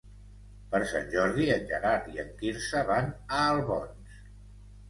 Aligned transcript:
Per 0.71 0.79
Sant 0.91 1.11
Jordi 1.15 1.45
en 1.57 1.69
Gerard 1.73 2.09
i 2.13 2.21
en 2.25 2.31
Quirze 2.41 2.83
van 2.89 3.13
a 3.13 3.45
Albons. 3.53 4.21